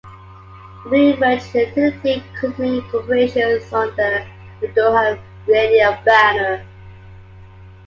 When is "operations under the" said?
2.85-4.67